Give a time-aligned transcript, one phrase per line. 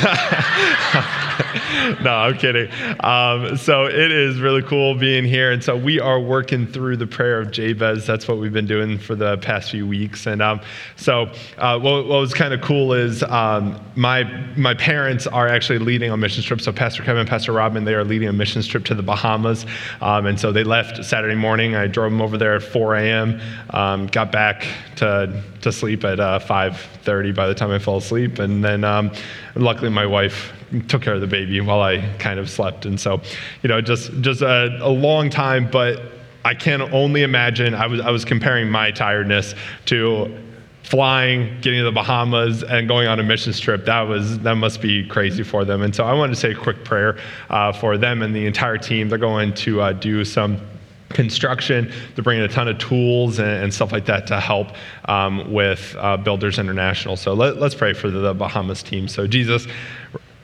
[2.03, 2.69] no, I'm kidding.
[2.99, 5.51] Um, so it is really cool being here.
[5.51, 8.05] And so we are working through the prayer of Jabez.
[8.05, 10.27] That's what we've been doing for the past few weeks.
[10.27, 10.61] And um,
[10.95, 14.23] so uh, what, what, was kind of cool is um, my,
[14.55, 16.61] my parents are actually leading a mission trip.
[16.61, 19.65] So Pastor Kevin Pastor Robin, they are leading a mission trip to the Bahamas.
[20.01, 21.75] Um, and so they left Saturday morning.
[21.75, 23.41] I drove them over there at 4 a.m.
[23.79, 28.39] Um, got back to, to sleep at uh, 5.30 by the time I fell asleep.
[28.39, 29.11] And then um,
[29.55, 30.51] luckily my wife
[30.89, 32.85] took care of the baby while I kind of slept.
[32.85, 33.21] And so,
[33.63, 36.01] you know, just, just a, a long time, but
[36.43, 40.37] I can only imagine, I was, I was comparing my tiredness to
[40.83, 43.85] flying, getting to the Bahamas, and going on a missions trip.
[43.85, 45.83] That was that must be crazy for them.
[45.83, 47.17] And so I wanted to say a quick prayer
[47.49, 49.07] uh, for them and the entire team.
[49.07, 50.59] They're going to uh, do some
[51.09, 51.91] construction.
[52.15, 54.69] They're bringing a ton of tools and, and stuff like that to help
[55.05, 57.15] um, with uh, Builders International.
[57.15, 59.07] So let, us pray for the, Bahamas team.
[59.07, 59.67] So, Jesus,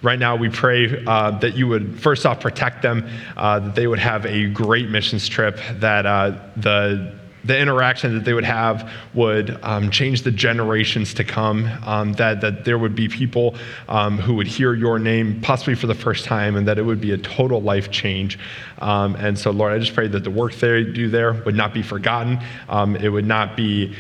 [0.02, 3.88] right now we pray uh, that you would, first off, protect them, uh, that they
[3.88, 7.14] would have a great missions trip, that uh, the
[7.46, 12.42] the interaction that they would have would um, change the generations to come, um, that,
[12.42, 13.56] that there would be people
[13.88, 17.02] um, who would hear your name possibly for the first time, and that it would
[17.02, 18.40] be a total life change.
[18.80, 21.74] Um, and so, Lord, I just pray that the work they do there would not
[21.74, 23.96] be forgotten, um, it would not be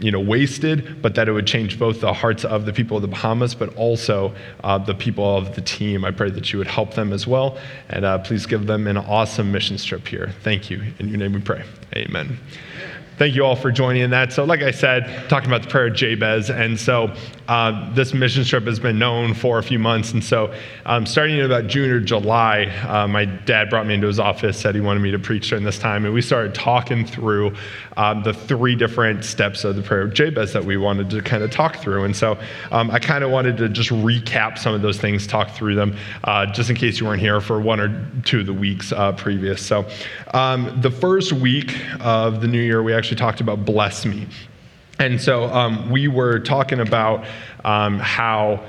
[0.00, 3.02] you know, wasted, but that it would change both the hearts of the people of
[3.02, 6.04] the Bahamas, but also uh, the people of the team.
[6.04, 8.96] I pray that you would help them as well, and uh, please give them an
[8.96, 10.32] awesome mission trip here.
[10.42, 10.82] Thank you.
[10.98, 11.64] In your name we pray.
[11.94, 12.38] Amen
[13.18, 14.32] thank you all for joining in that.
[14.32, 17.14] So, like I said, talking about the prayer of Jabez, and so
[17.48, 20.54] uh, this mission trip has been known for a few months, and so
[20.86, 24.58] um, starting in about June or July, uh, my dad brought me into his office,
[24.58, 27.54] said he wanted me to preach during this time, and we started talking through
[27.96, 31.42] um, the three different steps of the prayer of Jabez that we wanted to kind
[31.42, 32.38] of talk through, and so
[32.72, 35.96] um, I kind of wanted to just recap some of those things, talk through them,
[36.24, 39.12] uh, just in case you weren't here for one or two of the weeks uh,
[39.12, 39.64] previous.
[39.64, 39.86] So,
[40.32, 44.26] um, the first week of the new year, we actually actually talked about bless me.
[44.98, 47.26] And so um, we were talking about
[47.64, 48.64] um, how.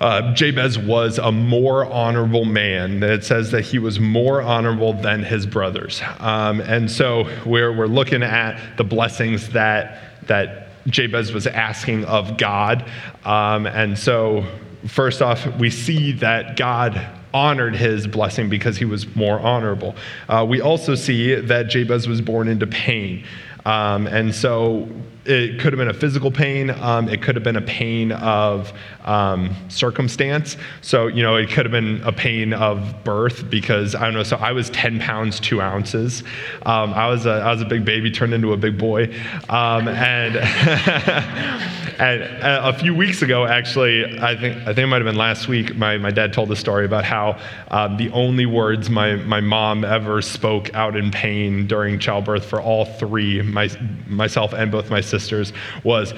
[0.00, 3.02] Uh, Jabez was a more honorable man.
[3.02, 6.00] It says that he was more honorable than his brothers.
[6.20, 12.38] Um, and so we're, we're looking at the blessings that, that Jabez was asking of
[12.38, 12.90] God.
[13.26, 14.46] Um, and so,
[14.86, 19.94] first off, we see that God honored his blessing because he was more honorable.
[20.28, 23.24] Uh, we also see that Jabez was born into pain.
[23.64, 24.88] Um, and so
[25.24, 26.70] it could have been a physical pain.
[26.70, 28.72] Um, it could have been a pain of
[29.04, 30.56] um, circumstance.
[30.80, 34.22] So, you know, it could have been a pain of birth because I don't know.
[34.22, 36.22] So I was 10 pounds, two ounces.
[36.64, 39.04] Um, I, was a, I was a big baby turned into a big boy.
[39.48, 40.36] Um, and,
[41.98, 45.48] and a few weeks ago, actually, I think, I think it might have been last
[45.48, 47.38] week, my, my dad told a story about how
[47.68, 52.60] uh, the only words my, my mom ever spoke out in pain during childbirth for
[52.60, 53.68] all three, my,
[54.06, 55.52] myself and both my sisters,
[55.84, 56.14] was,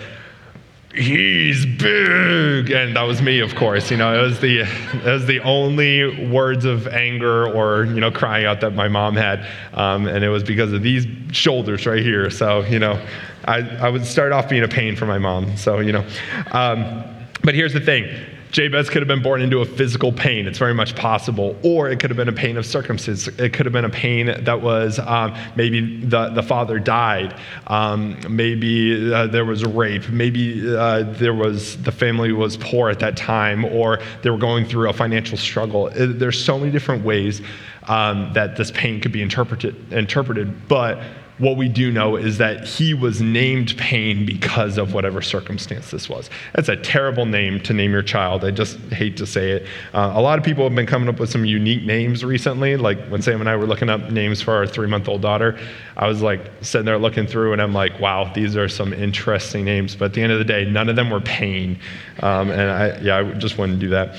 [0.94, 2.70] he's big.
[2.70, 6.28] And that was me of course you know it was the it was the only
[6.28, 10.28] words of anger or you know crying out that my mom had um, and it
[10.28, 12.30] was because of these shoulders right here.
[12.30, 13.02] So you know
[13.44, 16.06] i, I would start off being a pain for my mom so you know.
[16.52, 17.04] Um,
[17.42, 18.04] but here's the thing
[18.52, 20.46] Jabez could have been born into a physical pain.
[20.46, 21.56] It's very much possible.
[21.62, 23.26] Or it could have been a pain of circumstance.
[23.26, 27.34] It could have been a pain that was um, maybe the, the father died.
[27.66, 30.10] Um, maybe uh, there was rape.
[30.10, 34.66] Maybe uh, there was the family was poor at that time, or they were going
[34.66, 35.88] through a financial struggle.
[35.88, 37.40] It, there's so many different ways
[37.88, 39.92] um, that this pain could be interpreted.
[39.92, 41.02] Interpreted, but
[41.42, 46.08] what we do know is that he was named pain because of whatever circumstance this
[46.08, 46.30] was.
[46.54, 48.44] That's a terrible name to name your child.
[48.44, 49.66] I just hate to say it.
[49.92, 52.76] Uh, a lot of people have been coming up with some unique names recently.
[52.76, 55.58] Like when Sam and I were looking up names for our three month old daughter,
[55.96, 59.64] I was like sitting there looking through and I'm like, wow, these are some interesting
[59.64, 59.96] names.
[59.96, 61.76] But at the end of the day, none of them were pain.
[62.20, 64.14] Um, and I, yeah, I just wouldn't do that.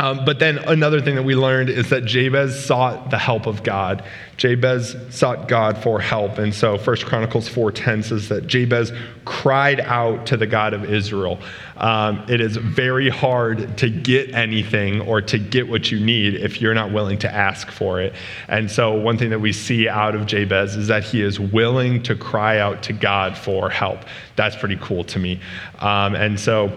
[0.00, 3.62] Um, but then another thing that we learned is that Jabez sought the help of
[3.62, 4.04] God.
[4.36, 6.38] Jabez sought God for help.
[6.38, 8.92] And so 1 Chronicles 4.10 says that Jabez
[9.24, 11.38] cried out to the God of Israel.
[11.76, 16.60] Um, it is very hard to get anything or to get what you need if
[16.60, 18.14] you're not willing to ask for it.
[18.48, 22.02] And so one thing that we see out of Jabez is that he is willing
[22.04, 24.00] to cry out to God for help.
[24.34, 25.40] That's pretty cool to me.
[25.78, 26.76] Um, and so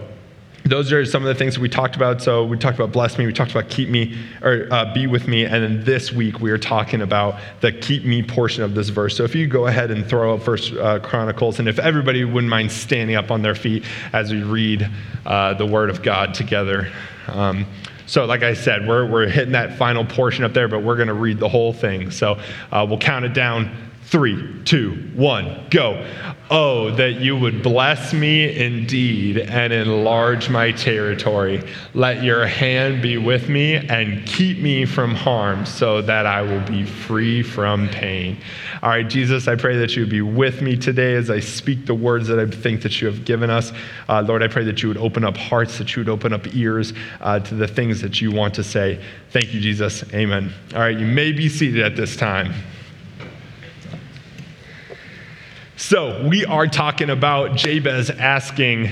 [0.68, 2.22] those are some of the things that we talked about.
[2.22, 5.28] So we talked about bless me, we talked about keep me, or uh, be with
[5.28, 8.90] me, and then this week we are talking about the keep me portion of this
[8.90, 9.16] verse.
[9.16, 12.50] So if you go ahead and throw up First uh, Chronicles, and if everybody wouldn't
[12.50, 14.90] mind standing up on their feet as we read
[15.26, 16.92] uh, the Word of God together.
[17.28, 17.66] Um,
[18.06, 21.10] so, like I said, we're, we're hitting that final portion up there, but we're going
[21.10, 22.10] to read the whole thing.
[22.10, 22.40] So,
[22.72, 23.76] uh, we'll count it down
[24.08, 26.08] Three, two, one, go.
[26.50, 31.62] Oh, that you would bless me indeed and enlarge my territory.
[31.94, 36.62] Let your hand be with me and keep me from harm so that I will
[36.62, 38.38] be free from pain.
[38.82, 41.86] All right, Jesus, I pray that you would be with me today as I speak
[41.86, 43.74] the words that I think that you have given us.
[44.08, 46.56] Uh, Lord, I pray that you would open up hearts, that you would open up
[46.56, 49.04] ears uh, to the things that you want to say.
[49.32, 50.06] Thank you, Jesus.
[50.14, 50.54] Amen.
[50.74, 52.54] All right, you may be seated at this time.
[55.80, 58.90] So, we are talking about Jabez asking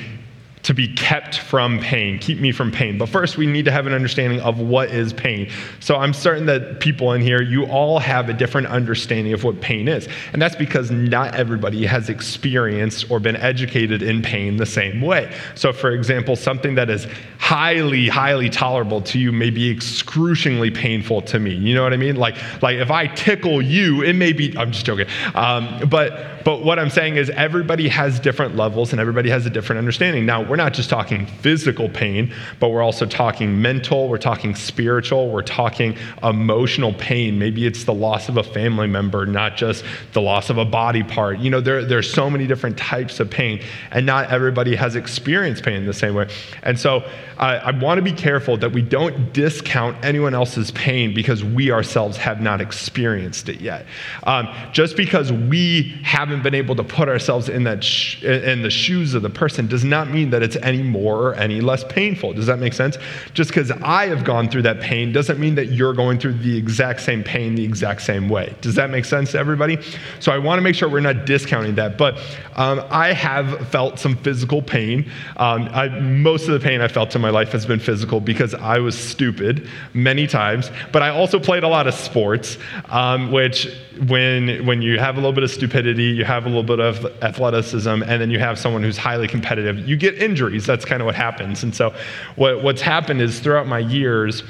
[0.62, 3.00] to be kept from pain, keep me from pain.
[3.00, 5.50] But first, we need to have an understanding of what is pain.
[5.80, 9.62] So I'm certain that people in here, you all have a different understanding of what
[9.62, 10.08] pain is.
[10.32, 15.36] And that's because not everybody has experienced or been educated in pain the same way.
[15.56, 17.08] So, for example, something that is
[17.40, 21.54] highly, highly tolerable to you may be excruciatingly painful to me.
[21.54, 22.16] You know what I mean?
[22.16, 25.08] Like, like if I tickle you, it may be, I'm just joking.
[25.34, 29.50] Um, but, but what I'm saying is everybody has different levels and everybody has a
[29.50, 30.27] different understanding.
[30.27, 35.31] Now, we're not just talking physical pain, but we're also talking mental, we're talking spiritual,
[35.31, 37.39] we're talking emotional pain.
[37.39, 39.83] Maybe it's the loss of a family member, not just
[40.13, 41.39] the loss of a body part.
[41.39, 43.59] You know, there, there's so many different types of pain,
[43.89, 46.30] and not everybody has experienced pain in the same way.
[46.62, 46.98] And so
[47.38, 51.71] uh, I want to be careful that we don't discount anyone else's pain because we
[51.71, 53.88] ourselves have not experienced it yet.
[54.24, 58.70] Um, just because we haven't been able to put ourselves in that sh- in the
[58.70, 62.34] shoes of the person does not mean that it's any more or any less painful.
[62.34, 62.98] Does that make sense?
[63.34, 66.58] Just because I have gone through that pain doesn't mean that you're going through the
[66.58, 68.56] exact same pain the exact same way.
[68.62, 69.78] Does that make sense to everybody?
[70.20, 71.98] So I want to make sure we're not discounting that.
[71.98, 72.18] But
[72.56, 75.10] um, I have felt some physical pain.
[75.38, 78.54] Um, I, most of the pain I felt in my life has been physical because
[78.54, 80.72] I was stupid many times.
[80.92, 82.58] But I also played a lot of sports,
[82.90, 83.70] um, which
[84.08, 87.06] when when you have a little bit of stupidity, you have a little bit of
[87.24, 90.66] athleticism, and then you have someone who's highly competitive, you get injuries.
[90.66, 91.63] That's kind of what happens.
[91.63, 91.94] And so,
[92.36, 94.44] what, what's happened is throughout my years,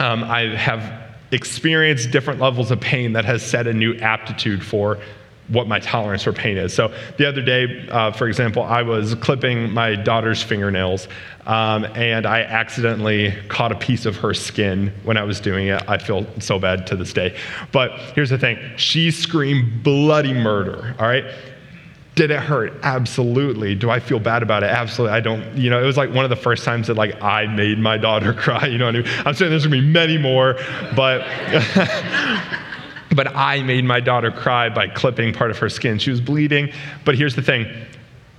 [0.00, 4.98] um, I have experienced different levels of pain that has set a new aptitude for
[5.48, 6.74] what my tolerance for pain is.
[6.74, 11.08] So the other day, uh, for example, I was clipping my daughter's fingernails,
[11.46, 15.82] um, and I accidentally caught a piece of her skin when I was doing it.
[15.88, 17.36] I feel so bad to this day.
[17.72, 20.94] But here's the thing: she screamed bloody murder.
[20.98, 21.24] All right.
[22.16, 22.72] Did it hurt?
[22.82, 23.74] Absolutely.
[23.74, 24.70] Do I feel bad about it?
[24.70, 25.14] Absolutely.
[25.14, 27.46] I don't, you know, it was like one of the first times that like I
[27.46, 29.12] made my daughter cry, you know what I mean?
[29.26, 30.54] I'm saying there's gonna be many more,
[30.96, 31.20] but
[33.16, 35.98] but I made my daughter cry by clipping part of her skin.
[35.98, 36.70] She was bleeding.
[37.04, 37.66] But here's the thing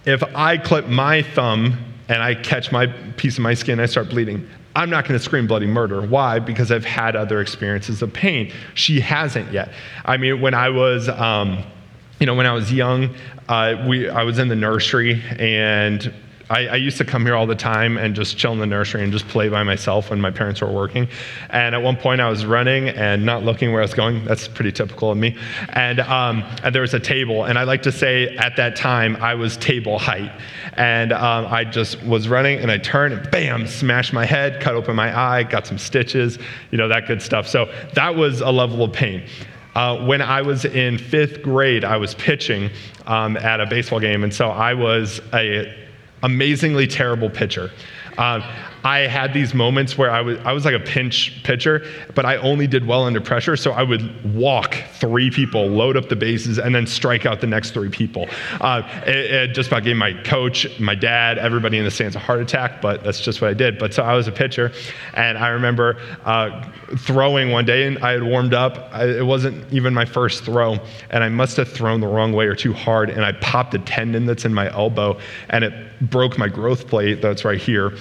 [0.06, 4.10] if I clip my thumb and I catch my piece of my skin I start
[4.10, 6.02] bleeding, I'm not going to scream bloody murder.
[6.02, 6.40] Why?
[6.40, 8.54] Because I've had other experiences of pain.
[8.76, 9.74] She hasn't yet.
[10.06, 11.10] I mean, when I was.
[11.10, 11.64] Um,
[12.20, 13.14] you know, when I was young,
[13.48, 16.12] uh, we, I was in the nursery and
[16.50, 19.04] I, I, used to come here all the time and just chill in the nursery
[19.04, 21.08] and just play by myself when my parents were working.
[21.50, 24.24] And at one point, I was running and not looking where I was going.
[24.24, 25.36] That's pretty typical of me.
[25.70, 29.18] And, um, and there was a table, and I like to say at that time
[29.18, 30.32] I was table height.
[30.74, 34.76] And um, I just was running, and I turned and bam, smashed my head, cut
[34.76, 36.38] open my eye, got some stitches,
[36.72, 37.48] you know that good stuff.
[37.48, 39.24] So that was a level of pain.
[39.76, 42.70] Uh, when I was in fifth grade, I was pitching
[43.06, 45.87] um, at a baseball game, and so I was a
[46.24, 47.72] amazingly terrible pitcher.
[48.18, 48.42] Uh,
[48.88, 52.38] I had these moments where I was, I was like a pinch pitcher, but I
[52.38, 53.58] only did well under pressure.
[53.58, 57.48] So I would walk three people, load up the bases, and then strike out the
[57.48, 58.28] next three people.
[58.62, 62.20] Uh, it, it, just about gave my coach, my dad, everybody in the stands a
[62.20, 63.78] heart attack, but that's just what I did.
[63.78, 64.72] But so I was a pitcher,
[65.16, 68.88] and I remember uh, throwing one day, and I had warmed up.
[68.94, 70.78] I, it wasn't even my first throw,
[71.10, 73.80] and I must have thrown the wrong way or too hard, and I popped a
[73.80, 77.92] tendon that's in my elbow, and it broke my growth plate that's right here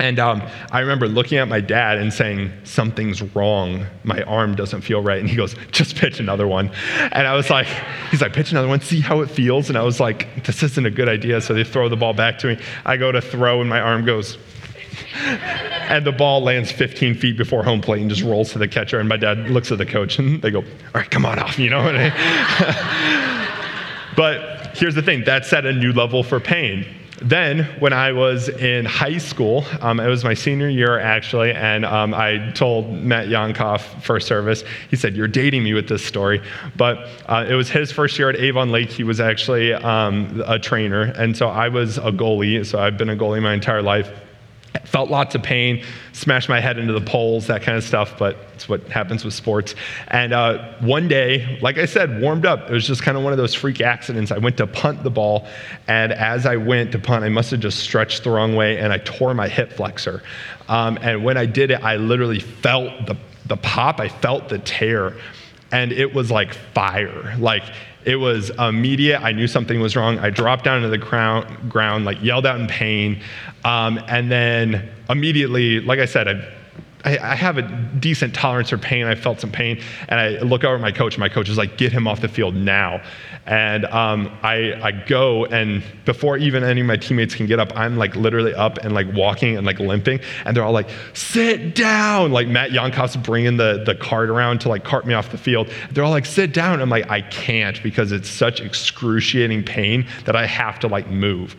[0.00, 0.42] and um,
[0.72, 3.84] I remember looking at my dad and saying, Something's wrong.
[4.02, 5.20] My arm doesn't feel right.
[5.20, 6.70] And he goes, Just pitch another one.
[7.12, 7.66] And I was like,
[8.10, 9.68] He's like, Pitch another one, see how it feels.
[9.68, 11.42] And I was like, This isn't a good idea.
[11.42, 12.58] So they throw the ball back to me.
[12.86, 14.38] I go to throw, and my arm goes,
[15.14, 19.00] and the ball lands 15 feet before home plate and just rolls to the catcher.
[19.00, 21.58] And my dad looks at the coach and they go, All right, come on off,
[21.58, 21.82] you know?
[24.16, 26.86] but here's the thing that set a new level for pain
[27.20, 31.84] then, when I was in high school, um, it was my senior year actually, and
[31.84, 36.42] um, I told Matt Yankoff first service, he said, You're dating me with this story.
[36.76, 38.90] But uh, it was his first year at Avon Lake.
[38.90, 42.64] He was actually um, a trainer, and so I was a goalie.
[42.64, 44.10] So I've been a goalie my entire life
[44.84, 48.36] felt lots of pain, smashed my head into the poles, that kind of stuff, but
[48.54, 49.74] it's what happens with sports.
[50.08, 52.70] And uh, one day, like I said, warmed up.
[52.70, 54.30] It was just kind of one of those freak accidents.
[54.30, 55.48] I went to punt the ball,
[55.88, 58.92] and as I went to punt, I must have just stretched the wrong way, and
[58.92, 60.22] I tore my hip flexor.
[60.68, 64.58] Um, and when I did it, I literally felt the, the pop, I felt the
[64.58, 65.16] tear,
[65.72, 67.36] and it was like fire.
[67.38, 67.64] Like,
[68.04, 69.20] it was immediate.
[69.20, 70.18] I knew something was wrong.
[70.18, 73.22] I dropped down to the ground, ground like yelled out in pain.
[73.64, 76.48] Um, and then immediately, like I said, I,
[77.04, 79.06] I, have a decent tolerance for pain.
[79.06, 81.16] I felt some pain, and I look over at my coach.
[81.18, 83.02] My coach is like, "Get him off the field now!"
[83.46, 87.72] And um, I, I go, and before even any of my teammates can get up,
[87.76, 91.74] I'm like literally up and like walking and like limping, and they're all like, "Sit
[91.74, 95.38] down!" Like Matt Yankoff's bringing the the cart around to like cart me off the
[95.38, 95.70] field.
[95.90, 100.36] They're all like, "Sit down!" I'm like, "I can't because it's such excruciating pain that
[100.36, 101.56] I have to like move."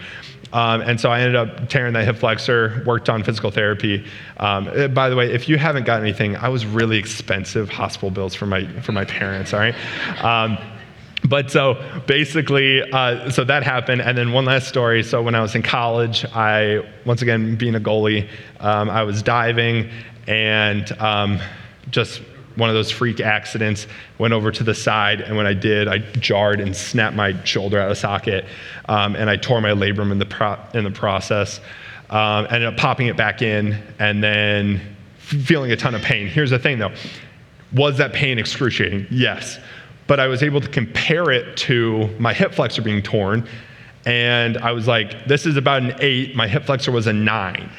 [0.54, 4.06] Um, and so I ended up tearing that hip flexor, worked on physical therapy.
[4.38, 8.12] Um, eh, by the way, if you haven't got anything, I was really expensive hospital
[8.12, 9.76] bills for my, for my parents, all right?
[10.24, 10.58] Um,
[11.24, 14.02] but so basically, uh, so that happened.
[14.02, 15.04] And then one last story.
[15.04, 18.28] So when I was in college, I, once again, being a goalie,
[18.60, 19.90] um, I was diving
[20.28, 21.40] and um,
[21.90, 22.22] just
[22.56, 26.00] one of those freak accidents, went over to the side, and when I did, I
[26.00, 28.46] jarred and snapped my shoulder out of socket,
[28.90, 31.62] um, and I tore my labrum in the, pro- in the process.
[32.10, 36.28] Um, ended up popping it back in, and then feeling a ton of pain.
[36.28, 36.92] Here's the thing though
[37.74, 39.08] was that pain excruciating?
[39.10, 39.60] Yes.
[40.08, 43.48] But I was able to compare it to my hip flexor being torn,
[44.06, 47.70] and I was like, this is about an eight, my hip flexor was a nine.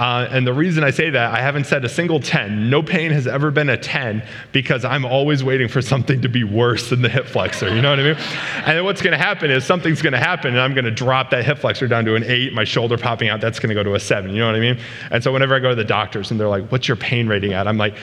[0.00, 2.70] Uh, and the reason I say that, I haven't said a single 10.
[2.70, 6.42] No pain has ever been a 10 because I'm always waiting for something to be
[6.42, 7.68] worse than the hip flexor.
[7.74, 8.16] You know what I mean?
[8.64, 10.90] And then what's going to happen is something's going to happen and I'm going to
[10.90, 13.74] drop that hip flexor down to an 8, my shoulder popping out, that's going to
[13.74, 14.30] go to a 7.
[14.30, 14.78] You know what I mean?
[15.10, 17.52] And so whenever I go to the doctors and they're like, what's your pain rating
[17.52, 17.68] at?
[17.68, 17.94] I'm like,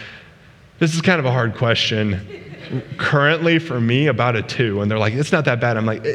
[0.78, 2.20] this is kind of a hard question.
[2.98, 4.82] Currently, for me, about a 2.
[4.82, 5.78] And they're like, it's not that bad.
[5.78, 6.06] I'm like,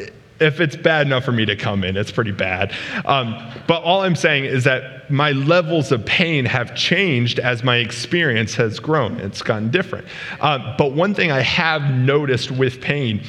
[0.42, 2.74] if it's bad enough for me to come in, it's pretty bad.
[3.04, 7.76] Um, but all I'm saying is that my levels of pain have changed as my
[7.76, 9.18] experience has grown.
[9.20, 10.06] It's gotten different.
[10.40, 13.22] Uh, but one thing I have noticed with pain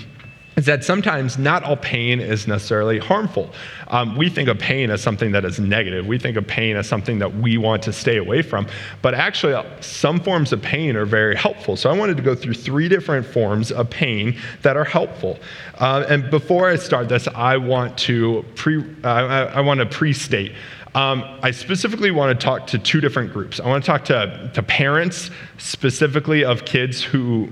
[0.55, 3.51] is that sometimes not all pain is necessarily harmful.
[3.88, 6.05] Um, we think of pain as something that is negative.
[6.05, 8.67] We think of pain as something that we want to stay away from.
[9.01, 11.75] But actually, uh, some forms of pain are very helpful.
[11.75, 15.39] So I wanted to go through three different forms of pain that are helpful.
[15.79, 20.53] Uh, and before I start this, I want to pre uh, I, want to pre-state.
[20.95, 23.60] Um, I specifically want to talk to two different groups.
[23.60, 27.50] I want to talk to, to parents, specifically of kids who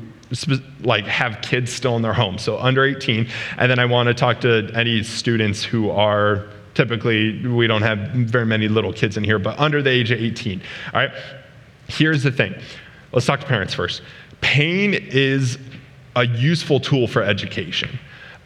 [0.82, 3.28] like have kids still in their home, so under 18.
[3.58, 8.00] And then I want to talk to any students who are typically, we don't have
[8.12, 10.62] very many little kids in here, but under the age of 18.
[10.94, 11.12] All right,
[11.88, 12.56] here's the thing.
[13.12, 14.02] Let's talk to parents first.
[14.40, 15.58] Pain is
[16.16, 18.00] a useful tool for education.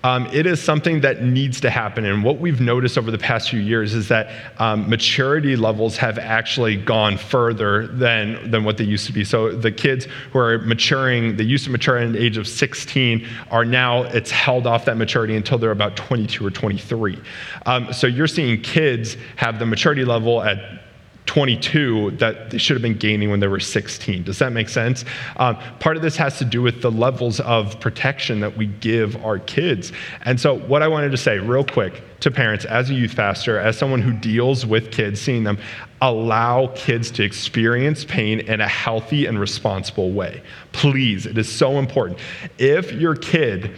[0.05, 2.05] Um, it is something that needs to happen.
[2.05, 6.19] And what we've noticed over the past few years is that um, maturity levels have
[6.19, 9.23] actually gone further than, than what they used to be.
[9.23, 13.27] So the kids who are maturing, they used to mature at the age of 16,
[13.49, 17.19] are now, it's held off that maturity until they're about 22 or 23.
[17.65, 20.84] Um, so you're seeing kids have the maturity level at
[21.25, 24.23] 22 that they should have been gaining when they were 16.
[24.23, 25.05] Does that make sense?
[25.37, 29.23] Um, part of this has to do with the levels of protection that we give
[29.23, 29.91] our kids.
[30.23, 33.59] And so, what I wanted to say, real quick, to parents as a youth pastor,
[33.59, 35.57] as someone who deals with kids, seeing them,
[36.01, 40.41] allow kids to experience pain in a healthy and responsible way.
[40.71, 42.19] Please, it is so important.
[42.57, 43.75] If your kid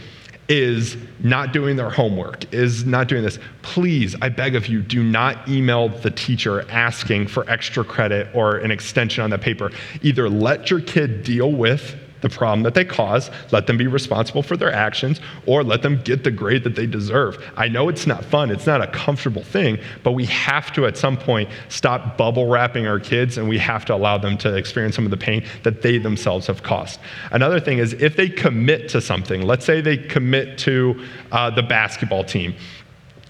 [0.49, 5.03] is not doing their homework, is not doing this, please, I beg of you, do
[5.03, 9.71] not email the teacher asking for extra credit or an extension on that paper.
[10.01, 14.43] Either let your kid deal with the problem that they cause, let them be responsible
[14.43, 17.43] for their actions, or let them get the grade that they deserve.
[17.55, 20.97] I know it's not fun, it's not a comfortable thing, but we have to at
[20.97, 24.95] some point stop bubble wrapping our kids and we have to allow them to experience
[24.95, 26.99] some of the pain that they themselves have caused.
[27.31, 31.63] Another thing is if they commit to something, let's say they commit to uh, the
[31.63, 32.55] basketball team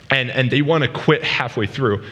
[0.10, 2.03] and, and they want to quit halfway through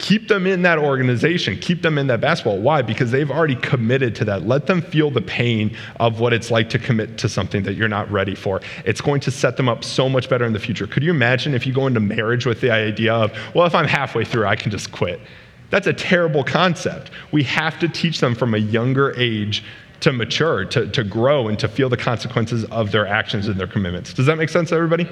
[0.00, 2.58] keep them in that organization, keep them in that basketball.
[2.58, 2.82] Why?
[2.82, 4.46] Because they've already committed to that.
[4.46, 7.88] Let them feel the pain of what it's like to commit to something that you're
[7.88, 8.60] not ready for.
[8.84, 10.86] It's going to set them up so much better in the future.
[10.86, 13.86] Could you imagine if you go into marriage with the idea of, well, if I'm
[13.86, 15.20] halfway through, I can just quit?
[15.68, 17.10] That's a terrible concept.
[17.30, 19.62] We have to teach them from a younger age
[20.00, 23.66] to mature, to, to grow, and to feel the consequences of their actions and their
[23.66, 24.14] commitments.
[24.14, 25.06] Does that make sense, everybody?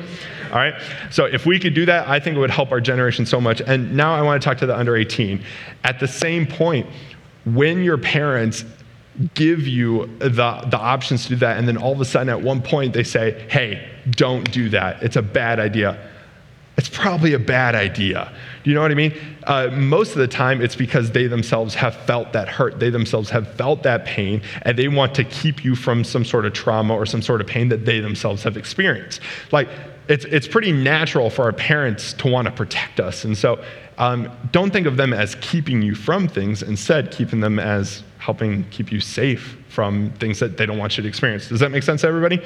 [0.51, 0.75] All right.
[1.11, 3.61] So if we could do that, I think it would help our generation so much.
[3.61, 5.43] And now I want to talk to the under 18.
[5.85, 6.87] At the same point,
[7.45, 8.65] when your parents
[9.35, 10.29] give you the,
[10.71, 13.03] the options to do that, and then all of a sudden at one point they
[13.03, 15.03] say, hey, don't do that.
[15.03, 15.99] It's a bad idea
[16.79, 18.33] it's probably a bad idea.
[18.63, 19.13] Do you know what I mean?
[19.43, 22.79] Uh, most of the time, it's because they themselves have felt that hurt.
[22.79, 26.47] They themselves have felt that pain, and they want to keep you from some sort
[26.47, 29.21] of trauma or some sort of pain that they themselves have experienced.
[29.51, 29.69] Like,
[30.09, 33.25] it's, it's pretty natural for our parents to want to protect us.
[33.25, 33.63] And so,
[33.99, 38.63] um, don't think of them as keeping you from things, instead, keeping them as helping
[38.71, 41.49] keep you safe from things that they don't want you to experience.
[41.49, 42.43] Does that make sense, everybody?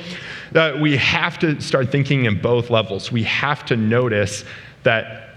[0.54, 3.10] Uh, we have to start thinking in both levels.
[3.10, 4.44] We have to notice
[4.82, 5.30] that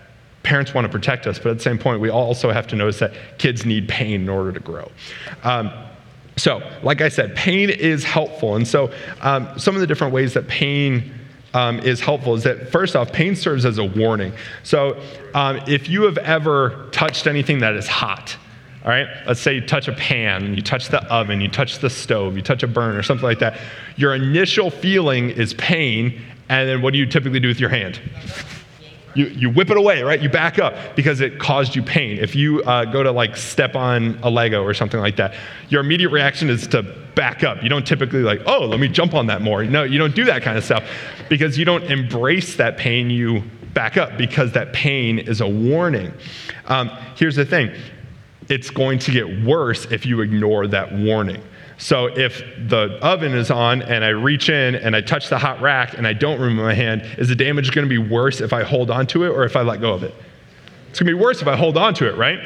[0.44, 3.00] parents want to protect us, but at the same point, we also have to notice
[3.00, 4.92] that kids need pain in order to grow.
[5.44, 5.72] Um,
[6.36, 8.58] so, like I said, pain is helpful.
[8.58, 11.14] And so, um, some of the different ways that pain
[11.54, 14.34] um, is helpful is that first off, pain serves as a warning.
[14.64, 15.02] So,
[15.34, 18.36] um, if you have ever touched anything that is hot,
[18.86, 19.08] all right?
[19.26, 22.44] Let's say you touch a pan, you touch the oven, you touch the stove, you
[22.44, 23.60] touch a burner, something like that.
[23.96, 28.00] Your initial feeling is pain, and then what do you typically do with your hand?
[29.16, 30.22] You, you whip it away, right?
[30.22, 32.20] You back up because it caused you pain.
[32.20, 35.34] If you uh, go to like step on a Lego or something like that,
[35.70, 36.84] your immediate reaction is to
[37.16, 37.64] back up.
[37.64, 39.64] You don't typically like, oh, let me jump on that more.
[39.64, 40.84] No, you don't do that kind of stuff
[41.28, 43.10] because you don't embrace that pain.
[43.10, 43.42] You
[43.74, 46.14] back up because that pain is a warning.
[46.68, 47.74] Um, here's the thing
[48.50, 51.42] it's going to get worse if you ignore that warning.
[51.78, 55.62] So if the oven is on and I reach in and I touch the hot
[55.62, 58.54] rack and I don't remove my hand, is the damage going to be worse if
[58.54, 60.16] I hold on to it or if I let go of it?
[60.90, 62.40] It's going to be worse if I hold on to it, right?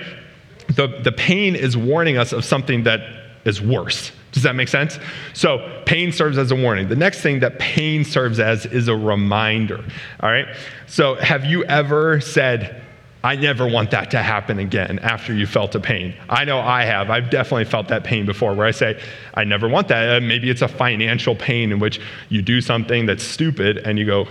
[0.75, 3.01] The, the pain is warning us of something that
[3.45, 4.11] is worse.
[4.31, 4.99] Does that make sense?
[5.33, 6.87] So, pain serves as a warning.
[6.87, 9.83] The next thing that pain serves as is a reminder.
[10.19, 10.45] All right?
[10.87, 12.83] So, have you ever said,
[13.23, 16.15] I never want that to happen again after you felt a pain.
[16.29, 17.09] I know I have.
[17.09, 19.01] I've definitely felt that pain before where I say,
[19.33, 20.17] I never want that.
[20.17, 24.05] Uh, maybe it's a financial pain in which you do something that's stupid and you
[24.05, 24.27] go,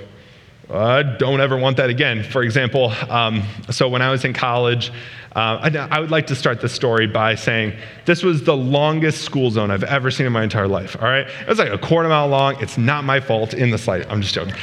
[0.70, 2.22] I don't ever want that again.
[2.22, 4.90] For example, um, so when I was in college,
[5.34, 7.74] uh, I, I, would like to start the story by saying
[8.06, 10.96] this was the longest school zone I've ever seen in my entire life.
[11.00, 12.60] All right, it was like a quarter mile long.
[12.60, 14.10] It's not my fault in the slightest.
[14.10, 14.54] I'm just joking,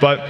[0.00, 0.28] but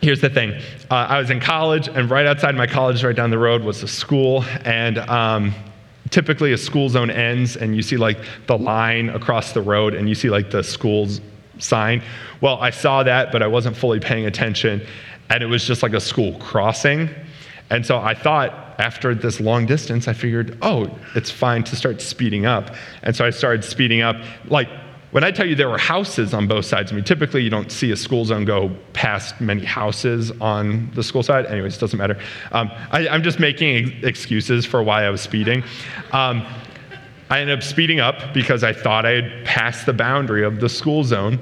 [0.00, 0.52] here's the thing
[0.90, 3.82] uh, I was in college, and right outside my college, right down the road, was
[3.82, 4.44] a school.
[4.64, 5.54] And um,
[6.10, 10.08] typically, a school zone ends, and you see like the line across the road, and
[10.08, 11.20] you see like the school's
[11.58, 12.02] sign.
[12.40, 14.86] Well, I saw that, but I wasn't fully paying attention.
[15.28, 17.08] And it was just like a school crossing.
[17.70, 22.00] And so I thought after this long distance, I figured, oh, it's fine to start
[22.00, 22.74] speeding up.
[23.02, 24.16] And so I started speeding up.
[24.46, 24.68] Like
[25.10, 27.72] when I tell you there were houses on both sides, I mean, typically you don't
[27.72, 31.46] see a school zone go past many houses on the school side.
[31.46, 32.18] Anyways, it doesn't matter.
[32.52, 35.64] Um, I, am just making excuses for why I was speeding.
[36.12, 36.46] Um,
[37.28, 40.68] I ended up speeding up because I thought I had passed the boundary of the
[40.68, 41.40] school zone.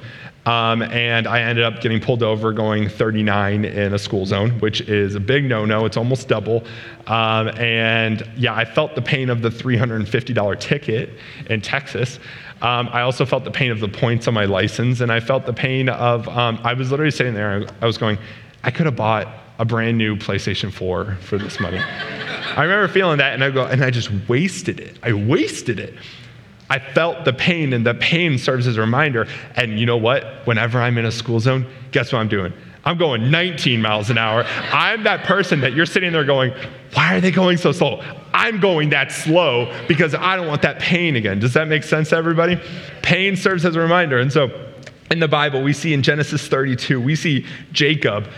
[0.48, 4.80] Um, and I ended up getting pulled over going 39 in a school zone, which
[4.80, 5.84] is a big no no.
[5.84, 6.64] It's almost double.
[7.06, 11.10] Um, and yeah, I felt the pain of the $350 ticket
[11.50, 12.18] in Texas.
[12.62, 15.44] Um, I also felt the pain of the points on my license, and I felt
[15.44, 18.16] the pain of, um, I was literally sitting there, I was going,
[18.64, 21.78] I could have bought a brand new PlayStation 4 for this money.
[22.56, 24.96] I remember feeling that, and I go, and I just wasted it.
[25.02, 25.94] I wasted it.
[26.70, 29.26] I felt the pain, and the pain serves as a reminder.
[29.56, 30.46] And you know what?
[30.46, 32.52] Whenever I'm in a school zone, guess what I'm doing?
[32.84, 34.44] I'm going 19 miles an hour.
[34.72, 36.52] I'm that person that you're sitting there going,
[36.94, 38.02] why are they going so slow?
[38.32, 41.38] I'm going that slow because I don't want that pain again.
[41.38, 42.58] Does that make sense to everybody?
[43.02, 44.18] Pain serves as a reminder.
[44.18, 44.68] And so
[45.10, 48.28] in the Bible, we see in Genesis 32, we see Jacob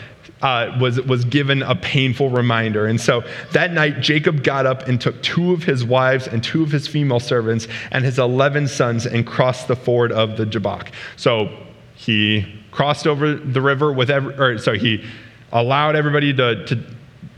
[0.42, 2.86] uh, was, was given a painful reminder.
[2.86, 6.62] And so that night, Jacob got up and took two of his wives and two
[6.62, 10.90] of his female servants and his 11 sons and crossed the ford of the Jabbok.
[11.16, 11.50] So
[11.94, 15.04] he crossed over the river with every, or sorry, he
[15.52, 16.82] allowed everybody to, to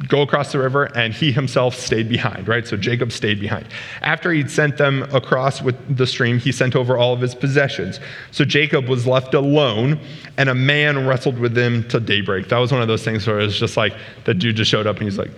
[0.09, 2.66] go across the river, and he himself stayed behind, right?
[2.66, 3.66] So Jacob stayed behind.
[4.03, 8.01] After he'd sent them across with the stream, he sent over all of his possessions.
[8.31, 10.01] So Jacob was left alone,
[10.37, 12.49] and a man wrestled with him till daybreak.
[12.49, 14.87] That was one of those things where it was just like the dude just showed
[14.87, 15.31] up and he's like,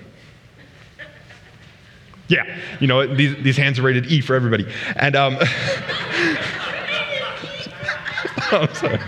[2.28, 2.44] yeah,
[2.80, 4.66] you know, these, these hands are rated E for everybody.
[4.96, 5.36] And, um,
[8.50, 8.98] I'm sorry.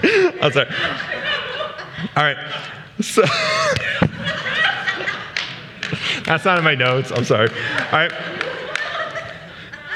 [0.40, 0.68] I'm sorry.
[2.14, 2.36] All right.
[3.00, 3.22] So.
[6.26, 7.12] That's not in my notes.
[7.12, 7.48] I'm sorry.
[7.48, 8.12] All right.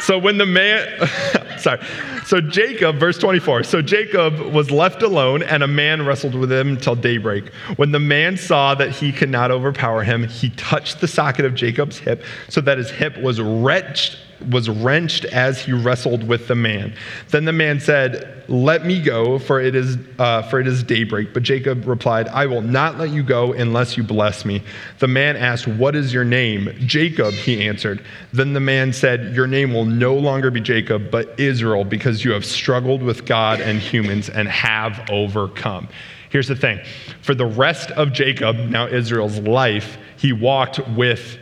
[0.00, 0.88] So when the man,
[1.58, 1.80] sorry.
[2.24, 3.64] So Jacob, verse 24.
[3.64, 7.52] So Jacob was left alone, and a man wrestled with him till daybreak.
[7.76, 11.54] When the man saw that he could not overpower him, he touched the socket of
[11.54, 16.54] Jacob's hip, so that his hip was wrenched was wrenched as he wrestled with the
[16.54, 16.94] man.
[17.28, 21.34] Then the man said, "Let me go, for it is uh, for it is daybreak."
[21.34, 24.62] But Jacob replied, "I will not let you go unless you bless me."
[24.98, 28.02] The man asked, "What is your name?" Jacob, he answered.
[28.32, 32.32] Then the man said, "Your name will no longer be Jacob, but Israel, because you
[32.32, 35.88] have struggled with God and humans and have overcome."
[36.30, 36.80] Here's the thing:
[37.22, 41.38] for the rest of Jacob, now Israel's life, he walked with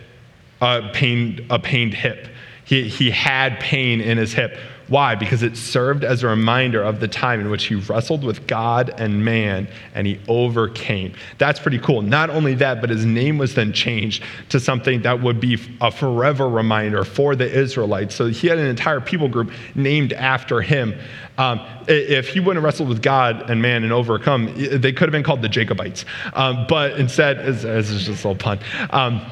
[0.61, 2.29] a pained, a pained hip.
[2.69, 4.59] He, he had pain in his hip.
[4.89, 5.15] Why?
[5.15, 8.91] Because it served as a reminder of the time in which he wrestled with God
[8.99, 11.15] and man and he overcame.
[11.39, 12.03] That's pretty cool.
[12.03, 15.91] Not only that, but his name was then changed to something that would be a
[15.91, 18.15] forever reminder for the Israelites.
[18.15, 20.95] So he had an entire people group named after him.
[21.39, 25.13] Um, if he wouldn't have wrestled with God and man and overcome, they could have
[25.13, 26.05] been called the Jacobites.
[26.35, 28.59] Um, but instead, this is just a little pun.
[28.91, 29.25] Um,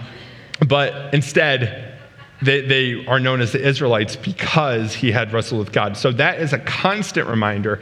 [0.67, 1.96] but instead,
[2.43, 5.97] they, they are known as the Israelites because he had wrestled with God.
[5.97, 7.81] So that is a constant reminder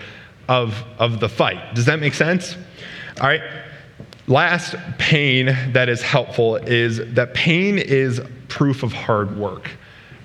[0.48, 1.74] of, of the fight.
[1.74, 2.56] Does that make sense?
[3.20, 3.42] All right.
[4.26, 9.70] Last pain that is helpful is that pain is proof of hard work.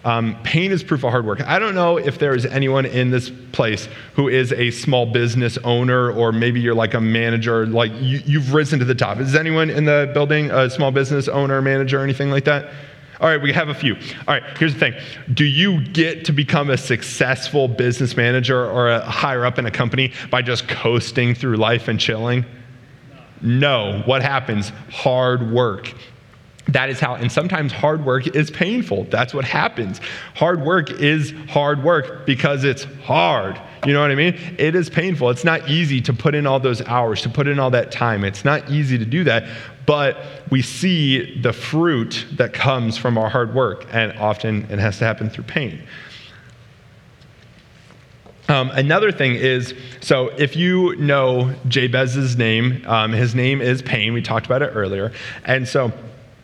[0.06, 1.42] Um, pain is proof of hard work.
[1.42, 5.58] I don't know if there is anyone in this place who is a small business
[5.66, 9.18] owner, or maybe you're like a manager, like you, have risen to the top.
[9.20, 12.72] Is anyone in the building a small business owner, manager, anything like that?
[13.22, 13.96] All right, we have a few.
[13.96, 14.94] All right, here's the thing
[15.34, 19.72] Do you get to become a successful business manager or a higher up in a
[19.72, 22.46] company by just coasting through life and chilling?
[23.42, 24.02] No.
[24.06, 24.72] What happens?
[24.92, 25.94] Hard work.
[26.68, 29.06] That is how, and sometimes hard work is painful.
[29.06, 30.00] That's what happens.
[30.36, 33.60] Hard work is hard work because it's hard.
[33.86, 34.38] You know what I mean?
[34.58, 35.30] It is painful.
[35.30, 38.24] It's not easy to put in all those hours, to put in all that time.
[38.24, 39.48] It's not easy to do that,
[39.90, 40.18] but
[40.52, 45.04] we see the fruit that comes from our hard work, and often it has to
[45.04, 45.82] happen through pain.
[48.48, 54.14] Um, another thing is so if you know Jabez's name, um, his name is Pain.
[54.14, 55.12] We talked about it earlier.
[55.44, 55.92] And so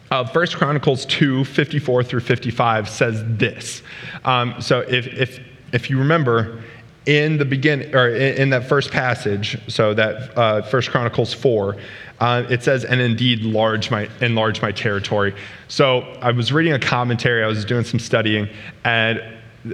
[0.10, 3.84] uh, 1 Chronicles 2 54 through 55 says this.
[4.24, 5.40] Um, so if, if,
[5.72, 6.64] if you remember,
[7.06, 11.78] in the beginning, or in, that first passage, so that uh, First Chronicles four,
[12.20, 15.36] uh, it says, "And indeed, large my enlarge my territory."
[15.68, 17.44] So I was reading a commentary.
[17.44, 18.50] I was doing some studying,
[18.84, 19.20] and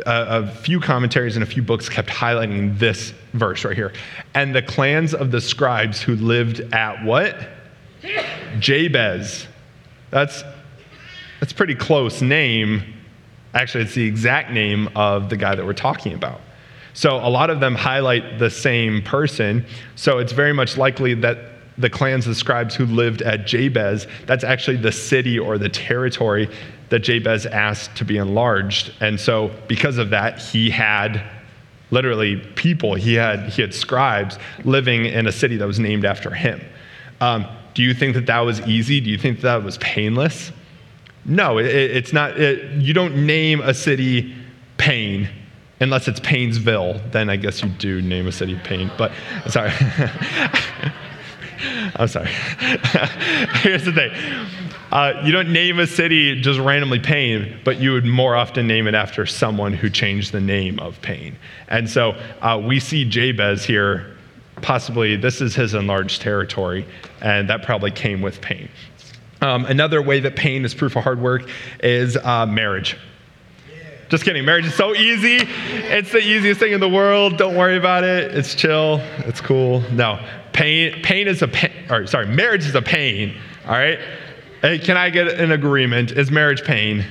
[0.05, 3.93] a, a few commentaries and a few books kept highlighting this verse right here.
[4.33, 7.35] And the clans of the scribes who lived at what?
[8.59, 9.47] Jabez.
[10.09, 10.43] That's
[11.39, 12.83] that's pretty close name.
[13.53, 16.41] Actually, it's the exact name of the guy that we're talking about.
[16.93, 19.65] So a lot of them highlight the same person.
[19.95, 21.37] So it's very much likely that
[21.77, 26.49] the clans of scribes who lived at Jabez, that's actually the city or the territory
[26.89, 28.93] that Jabez asked to be enlarged.
[28.99, 31.23] And so because of that, he had
[31.89, 36.31] literally people, he had, he had scribes living in a city that was named after
[36.31, 36.61] him.
[37.21, 38.99] Um, do you think that that was easy?
[38.99, 40.51] Do you think that, that was painless?
[41.23, 42.37] No, it, it's not.
[42.39, 44.35] It, you don't name a city
[44.77, 45.29] Pain
[45.81, 48.91] unless it's Painesville, then I guess you do name a city Payne.
[48.97, 49.11] But
[49.47, 49.71] sorry.
[51.95, 52.29] I'm sorry.
[53.61, 54.11] Here's the thing.
[54.91, 58.87] Uh, you don't name a city just randomly Pain, but you would more often name
[58.87, 61.35] it after someone who changed the name of Pain.
[61.67, 64.15] And so uh, we see Jabez here,
[64.61, 66.85] possibly this is his enlarged territory,
[67.21, 68.69] and that probably came with pain.
[69.41, 71.49] Um, another way that pain is proof of hard work
[71.81, 72.97] is uh, marriage.
[74.11, 74.43] Just kidding.
[74.43, 75.37] Marriage is so easy.
[75.39, 77.37] It's the easiest thing in the world.
[77.37, 78.35] Don't worry about it.
[78.35, 78.97] It's chill.
[79.19, 79.79] It's cool.
[79.93, 80.19] No,
[80.51, 81.01] pain.
[81.01, 81.71] Pain is a pain.
[81.89, 83.33] Or sorry, marriage is a pain.
[83.65, 83.99] All right.
[84.61, 86.11] Hey, can I get an agreement?
[86.11, 87.05] Is marriage pain?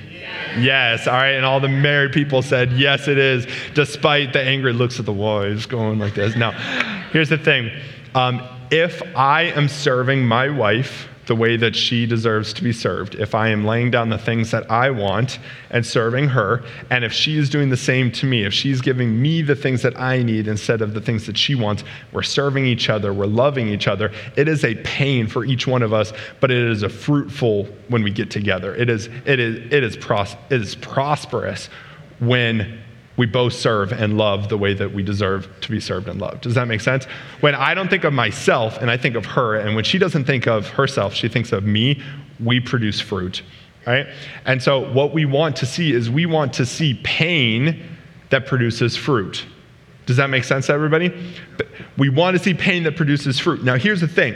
[0.59, 1.31] Yes, all right.
[1.31, 5.13] And all the married people said, yes, it is, despite the angry looks of the
[5.13, 6.37] wives going like this.
[6.37, 6.51] Now,
[7.13, 7.71] here's the thing
[8.15, 13.15] um, if I am serving my wife the way that she deserves to be served,
[13.15, 15.39] if I am laying down the things that I want
[15.71, 19.23] and serving her, and if she is doing the same to me, if she's giving
[19.23, 22.67] me the things that I need instead of the things that she wants, we're serving
[22.67, 24.11] each other, we're loving each other.
[24.35, 28.03] It is a pain for each one of us, but it is a fruitful when
[28.03, 28.75] we get together.
[28.75, 31.69] It is, it is, it is, pros- it is prosperous
[32.19, 32.83] when
[33.21, 36.41] we both serve and love the way that we deserve to be served and loved.
[36.41, 37.05] Does that make sense?
[37.41, 40.25] When I don't think of myself and I think of her, and when she doesn't
[40.25, 42.03] think of herself, she thinks of me,
[42.43, 43.43] we produce fruit,
[43.87, 44.07] right?
[44.47, 47.85] And so what we want to see is we want to see pain
[48.31, 49.45] that produces fruit.
[50.07, 51.13] Does that make sense everybody?
[51.99, 53.63] We want to see pain that produces fruit.
[53.63, 54.35] Now, here's the thing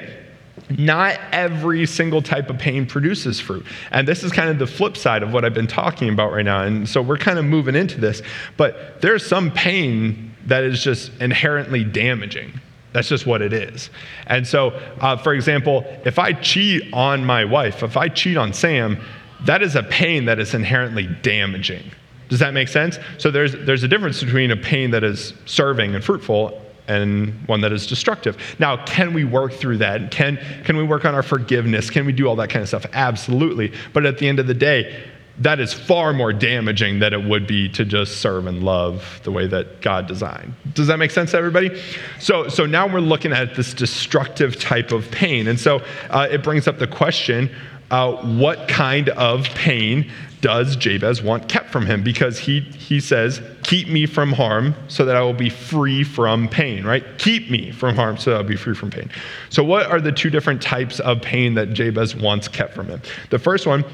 [0.71, 3.67] not every single type of pain produces fruit.
[3.91, 6.45] And this is kind of the flip side of what I've been talking about right
[6.45, 6.63] now.
[6.63, 8.23] And so we're kind of moving into this.
[8.57, 12.61] But there's some pain that is just inherently damaging.
[12.93, 13.91] That's just what it is.
[14.27, 18.53] And so, uh, for example, if I cheat on my wife, if I cheat on
[18.53, 18.99] Sam,
[19.47, 21.91] that is a pain that is inherently damaging.
[22.29, 22.99] Does that make sense?
[23.19, 27.61] So there's, there's a difference between a pain that is serving and fruitful and one
[27.63, 28.37] that is destructive.
[28.59, 30.11] Now, can we work through that?
[30.11, 31.91] Can, can we work on our forgiveness?
[31.91, 32.87] Can we do all that kind of stuff?
[32.93, 33.73] Absolutely.
[33.93, 35.05] But at the end of the day,
[35.39, 39.33] that is far more damaging than it would be to just serve and love the
[39.33, 40.55] way that God designed.
[40.75, 41.81] Does that make sense to everybody?
[42.21, 45.49] So, so now we're looking at this destructive type of pain.
[45.49, 47.51] And so uh, it brings up the question
[47.91, 52.03] uh, what kind of pain does Jabez want kept from him?
[52.03, 56.49] Because he, he says, Keep me from harm so that I will be free from
[56.49, 57.05] pain, right?
[57.19, 59.11] Keep me from harm so that I'll be free from pain.
[59.49, 63.01] So, what are the two different types of pain that Jabez wants kept from him?
[63.31, 63.85] The first one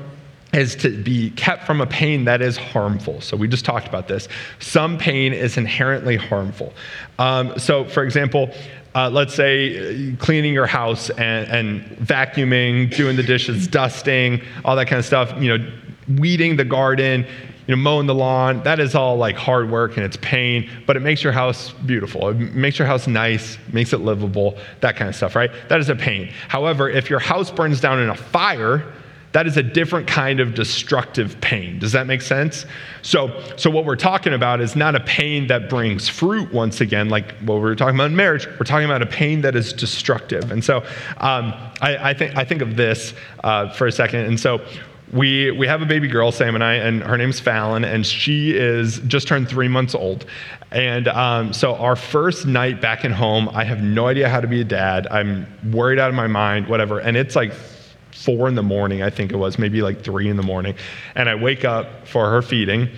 [0.53, 3.20] is to be kept from a pain that is harmful.
[3.20, 4.29] So we just talked about this.
[4.59, 6.72] Some pain is inherently harmful.
[7.18, 8.50] Um, so, for example,
[8.94, 14.88] uh, let's say cleaning your house and, and, vacuuming, doing the dishes, dusting, all that
[14.88, 15.33] kind of stuff.
[15.40, 15.72] You know,
[16.18, 17.27] weeding the garden,
[17.66, 20.96] you know, mowing the lawn, that is all like hard work and it's pain, but
[20.96, 22.29] it makes your house beautiful.
[22.31, 25.51] It makes your house nice, makes it livable, that kind of stuff, right?
[25.68, 26.33] That is a pain.
[26.49, 28.92] However, if your house burns down in a fire,
[29.33, 31.79] that is a different kind of destructive pain.
[31.79, 32.66] Does that make sense?
[33.03, 37.09] So, so what we're talking about is not a pain that brings fruit once again,
[37.09, 38.49] like what we were talking about in marriage.
[38.49, 40.51] We're talking about a pain that is destructive.
[40.51, 40.79] And so
[41.18, 44.25] um, I, I, think, I think of this uh, for a second.
[44.25, 44.61] And so
[45.12, 48.57] we, we have a baby girl, Sam and I, and her name's Fallon, and she
[48.57, 50.25] is just turned three months old.
[50.70, 54.46] And um, so, our first night back at home, I have no idea how to
[54.46, 55.09] be a dad.
[55.11, 57.01] I'm worried out of my mind, whatever.
[57.01, 57.53] And it's like
[58.12, 60.77] four in the morning, I think it was, maybe like three in the morning.
[61.16, 62.88] And I wake up for her feeding.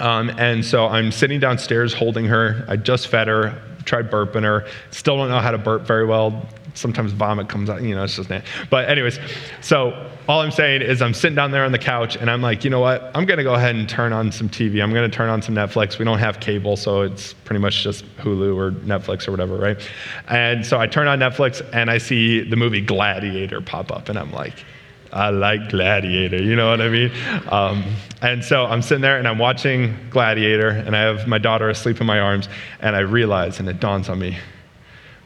[0.00, 2.64] Um, and so I'm sitting downstairs holding her.
[2.68, 4.66] I just fed her, tried burping her.
[4.90, 6.46] Still don't know how to burp very well
[6.78, 8.44] sometimes vomit comes out, you know, it's just that.
[8.70, 9.18] But, anyways,
[9.60, 12.62] so all I'm saying is I'm sitting down there on the couch and I'm like,
[12.62, 13.10] you know what?
[13.14, 14.82] I'm to go ahead and turn on some TV.
[14.82, 15.98] I'm to turn on some Netflix.
[15.98, 19.78] We don't have cable, so it's pretty much just Hulu or Netflix or whatever, right?
[20.28, 24.18] And so I turn on Netflix and I see the movie Gladiator pop up, and
[24.18, 24.64] I'm like,
[25.12, 27.10] I like Gladiator, you know what I mean?
[27.48, 27.84] Um,
[28.20, 32.00] and so I'm sitting there and I'm watching Gladiator, and I have my daughter asleep
[32.00, 32.48] in my arms,
[32.80, 34.36] and I realize, and it dawns on me,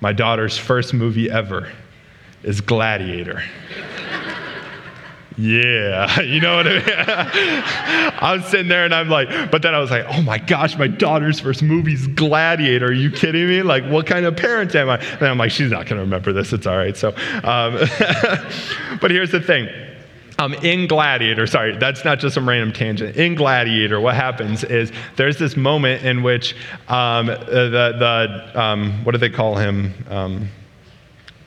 [0.03, 1.71] my daughter's first movie ever
[2.43, 3.41] is Gladiator.
[5.39, 6.83] yeah, you know what I mean?
[8.21, 10.77] I was sitting there and I'm like, but then I was like, oh my gosh,
[10.77, 12.87] my daughter's first movie is Gladiator.
[12.87, 13.63] Are you kidding me?
[13.63, 14.99] Like, what kind of parent am I?
[14.99, 16.53] And I'm like, she's not going to remember this.
[16.53, 16.97] It's all right.
[16.97, 17.11] So,
[17.45, 17.75] um,
[19.01, 19.69] but here's the thing
[20.43, 23.17] um, in Gladiator, sorry, that's not just some random tangent.
[23.17, 26.57] In Gladiator, what happens is there's this moment in which
[26.89, 27.95] um, the,
[28.53, 29.95] the um, what do they call him?
[30.11, 30.49] Um,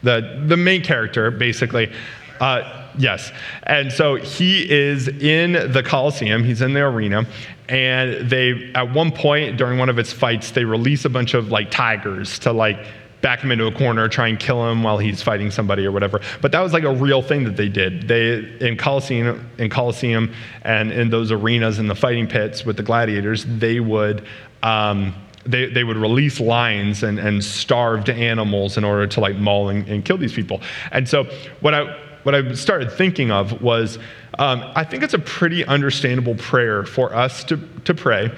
[0.02, 1.92] the, the main character, basically.
[2.40, 3.32] Uh, yes.
[3.64, 7.26] And so he is in the Coliseum, he's in the arena,
[7.68, 11.50] and they, at one point during one of its fights, they release a bunch of
[11.50, 12.78] like tigers to like
[13.26, 16.22] back him into a corner, try and kill him while he's fighting somebody or whatever.
[16.44, 18.08] But that was like a real thing that they did.
[18.08, 22.84] They in Colosseum, in Colosseum, and in those arenas in the fighting pits with the
[22.84, 24.28] gladiators, they would.
[24.62, 25.16] Um,
[25.48, 29.88] they, they would release lions and, and starved animals in order to like maul and,
[29.88, 30.62] and kill these people.
[30.92, 31.26] And so
[31.62, 33.98] what I what I started thinking of was
[34.38, 38.32] um, I think it's a pretty understandable prayer for us to, to pray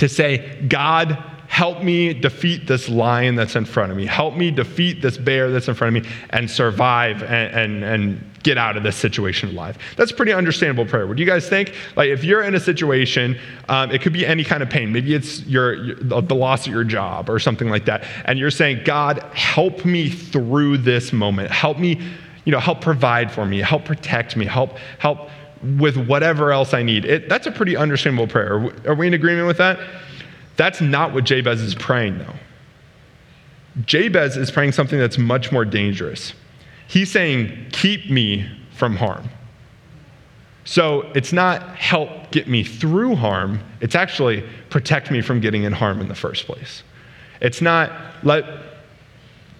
[0.00, 4.06] to say, God, help me defeat this lion that's in front of me.
[4.06, 8.24] Help me defeat this bear that's in front of me and survive and, and, and
[8.44, 9.76] get out of this situation alive.
[9.96, 11.08] That's a pretty understandable prayer.
[11.08, 11.74] What do you guys think?
[11.96, 13.36] Like, if you're in a situation,
[13.68, 14.92] um, it could be any kind of pain.
[14.92, 18.04] Maybe it's your, your, the loss of your job or something like that.
[18.26, 21.50] And you're saying, God, help me through this moment.
[21.50, 22.00] Help me,
[22.44, 25.28] you know, help provide for me, help protect me, help, help
[25.80, 27.04] with whatever else I need.
[27.04, 28.72] It, that's a pretty understandable prayer.
[28.86, 29.80] Are we in agreement with that?
[30.60, 32.34] That's not what Jabez is praying, though.
[33.86, 36.34] Jabez is praying something that's much more dangerous.
[36.86, 39.30] He's saying, Keep me from harm.
[40.66, 45.72] So it's not help get me through harm, it's actually protect me from getting in
[45.72, 46.82] harm in the first place.
[47.40, 47.90] It's not
[48.22, 48.44] let,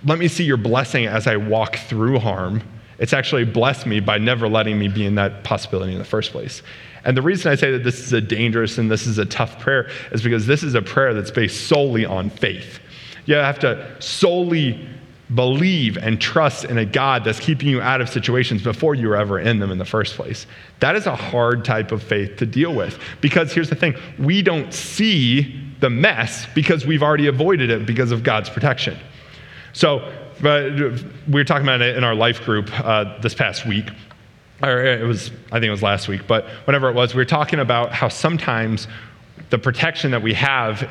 [0.04, 2.60] let me see your blessing as I walk through harm.
[2.98, 6.30] It's actually bless me by never letting me be in that possibility in the first
[6.30, 6.62] place.
[7.04, 9.58] And the reason I say that this is a dangerous and this is a tough
[9.58, 12.80] prayer is because this is a prayer that's based solely on faith.
[13.26, 14.88] You have to solely
[15.34, 19.16] believe and trust in a God that's keeping you out of situations before you were
[19.16, 20.46] ever in them in the first place.
[20.80, 24.42] That is a hard type of faith to deal with because here's the thing we
[24.42, 28.98] don't see the mess because we've already avoided it because of God's protection.
[29.72, 33.88] So, but we were talking about it in our life group uh, this past week
[34.62, 37.24] or it was, I think it was last week, but whenever it was, we were
[37.24, 38.86] talking about how sometimes
[39.50, 40.88] the protection that we have,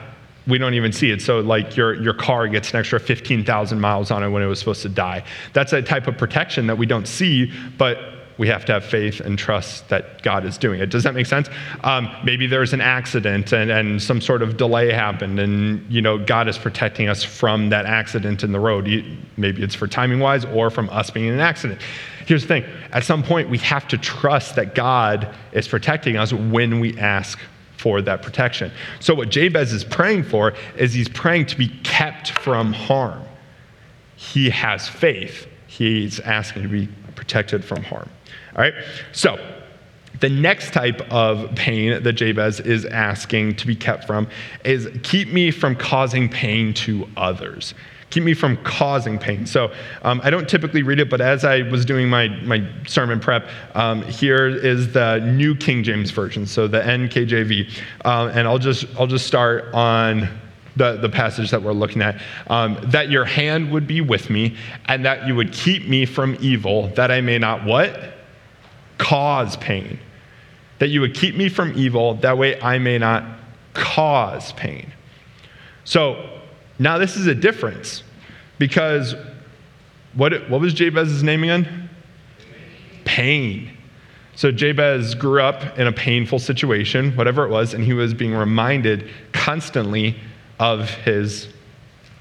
[0.47, 1.21] we don't even see it.
[1.21, 4.59] So, like your, your car gets an extra 15,000 miles on it when it was
[4.59, 5.23] supposed to die.
[5.53, 9.19] That's a type of protection that we don't see, but we have to have faith
[9.19, 10.89] and trust that God is doing it.
[10.89, 11.49] Does that make sense?
[11.83, 16.17] Um, maybe there's an accident and, and some sort of delay happened, and you know
[16.17, 18.85] God is protecting us from that accident in the road.
[19.35, 21.81] Maybe it's for timing wise or from us being in an accident.
[22.25, 26.31] Here's the thing: at some point, we have to trust that God is protecting us
[26.31, 27.37] when we ask
[27.75, 28.71] for that protection.
[29.01, 33.21] So what Jabez is praying for is he's praying to be kept from harm.
[34.15, 35.47] He has faith.
[35.67, 38.09] He's asking to be protected from harm.
[38.55, 38.73] All right?
[39.11, 39.37] So,
[40.19, 44.27] the next type of pain that Jabez is asking to be kept from
[44.65, 47.73] is keep me from causing pain to others.
[48.09, 49.45] Keep me from causing pain.
[49.45, 53.19] So um, I don't typically read it, but as I was doing my, my sermon
[53.19, 57.71] prep, um, here is the New King James Version, so the NKJV.
[58.05, 60.27] Um, and I'll just, I'll just start on
[60.75, 64.57] the, the passage that we're looking at, um, that your hand would be with me,
[64.85, 68.18] and that you would keep me from evil, that I may not what?
[68.99, 69.97] Cause pain.
[70.77, 73.23] That you would keep me from evil, that way I may not
[73.73, 74.93] cause pain.
[75.83, 76.41] So
[76.77, 78.03] now this is a difference
[78.59, 79.15] because
[80.13, 81.89] what, what was Jabez's name again?
[83.05, 83.75] Pain.
[84.35, 88.33] So Jabez grew up in a painful situation, whatever it was, and he was being
[88.33, 90.15] reminded constantly
[90.59, 91.49] of his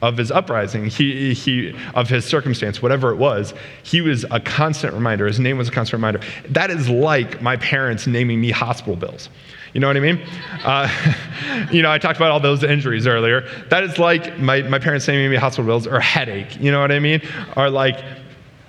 [0.01, 4.95] of his uprising, he, he, of his circumstance, whatever it was, he was a constant
[4.95, 5.27] reminder.
[5.27, 6.21] His name was a constant reminder.
[6.51, 9.29] That is like my parents naming me hospital bills.
[9.75, 10.21] You know what I mean?
[10.65, 13.49] Uh, you know, I talked about all those injuries earlier.
[13.71, 16.61] That is like my, my parents naming me hospital bills or headache.
[16.61, 17.21] You know what I mean?
[17.57, 17.97] Or like,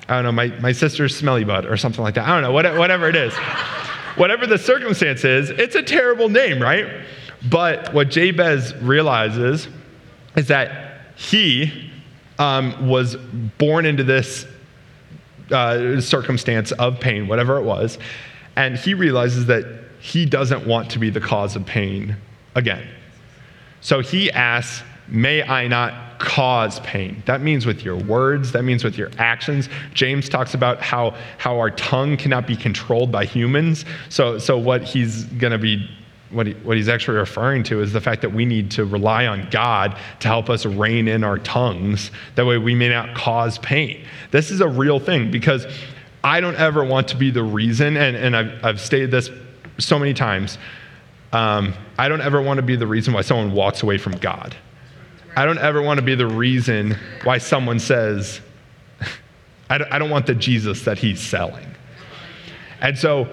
[0.08, 2.28] I don't know, my, my sister's smelly butt or something like that.
[2.28, 3.36] I don't know, whatever it is.
[4.16, 6.88] whatever the circumstance is, it's a terrible name, right?
[7.48, 9.68] But what Jabez realizes
[10.36, 10.89] is that
[11.20, 11.92] he
[12.40, 13.18] um, was
[13.58, 14.46] born into this
[15.52, 18.00] uh, circumstance of pain, whatever it was,
[18.56, 19.66] and he realizes that
[20.00, 22.16] he doesn't want to be the cause of pain
[22.56, 22.88] again.
[23.82, 27.22] So he asks, May I not cause pain?
[27.26, 29.68] That means with your words, that means with your actions.
[29.94, 33.86] James talks about how, how our tongue cannot be controlled by humans.
[34.10, 35.90] So, so what he's going to be
[36.32, 39.26] what, he, what he's actually referring to is the fact that we need to rely
[39.26, 42.12] on God to help us rein in our tongues.
[42.36, 44.06] That way we may not cause pain.
[44.32, 45.66] This is a real thing because
[46.24, 49.30] I don't ever want to be the reason, and, and I've, I've stated this
[49.78, 50.58] so many times.
[51.32, 54.56] Um, I don't ever want to be the reason why someone walks away from God.
[55.36, 58.42] I don't ever want to be the reason why someone says,
[59.70, 61.68] I don't, I don't want the Jesus that he's selling.
[62.82, 63.28] And so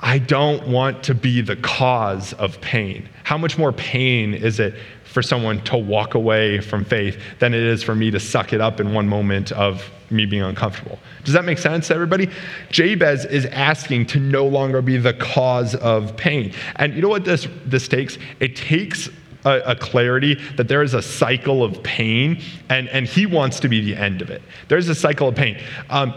[0.00, 3.08] I don't want to be the cause of pain.
[3.24, 4.74] How much more pain is it
[5.04, 8.60] for someone to walk away from faith than it is for me to suck it
[8.60, 10.98] up in one moment of me being uncomfortable?
[11.24, 12.30] Does that make sense, everybody?
[12.70, 16.52] Jabez is asking to no longer be the cause of pain.
[16.76, 18.18] And you know what this, this takes?
[18.38, 19.08] It takes
[19.46, 23.68] a, a, clarity that there is a cycle of pain, and, and he wants to
[23.68, 24.42] be the end of it.
[24.68, 25.58] There's a cycle of pain.
[25.88, 26.12] Um,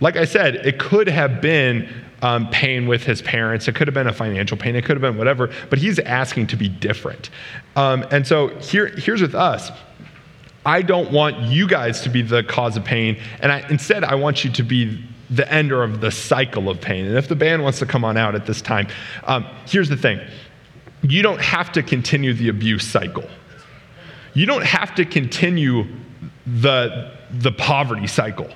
[0.00, 1.88] like I said, it could have been
[2.22, 3.68] um, pain with his parents.
[3.68, 4.76] It could have been a financial pain.
[4.76, 7.30] It could have been whatever, but he's asking to be different.
[7.76, 9.70] Um, and so here, here's with us.
[10.64, 14.14] I don't want you guys to be the cause of pain, and I, instead, I
[14.14, 17.06] want you to be the ender of the cycle of pain.
[17.06, 18.86] And if the band wants to come on out at this time,
[19.24, 20.20] um, here's the thing
[21.02, 23.28] you don't have to continue the abuse cycle.
[24.34, 25.84] You don't have to continue
[26.46, 28.48] the, the poverty cycle.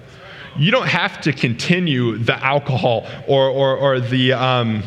[0.58, 4.82] You don't have to continue the alcohol or, or, or the, um,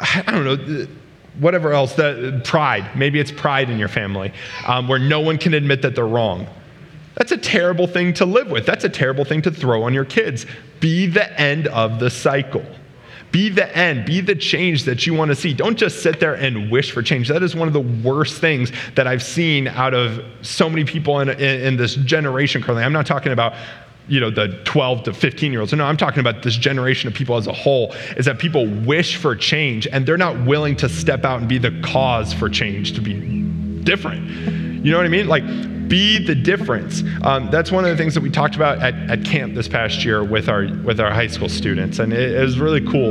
[0.00, 0.86] I don't know,
[1.38, 2.96] whatever else, the pride.
[2.96, 4.32] Maybe it's pride in your family
[4.66, 6.46] um, where no one can admit that they're wrong.
[7.16, 8.66] That's a terrible thing to live with.
[8.66, 10.46] That's a terrible thing to throw on your kids.
[10.80, 12.64] Be the end of the cycle.
[13.30, 15.52] Be the end, be the change that you want to see.
[15.52, 17.26] Don't just sit there and wish for change.
[17.26, 21.18] That is one of the worst things that I've seen out of so many people
[21.18, 22.84] in, in, in this generation currently.
[22.84, 23.54] I'm not talking about
[24.08, 27.14] you know the 12 to 15 year olds no i'm talking about this generation of
[27.14, 30.88] people as a whole is that people wish for change and they're not willing to
[30.88, 33.42] step out and be the cause for change to be
[33.82, 34.24] different
[34.84, 35.44] you know what i mean like
[35.88, 37.02] be the difference.
[37.22, 40.04] Um, that's one of the things that we talked about at, at camp this past
[40.04, 43.10] year with our with our high school students, and it, it was really cool.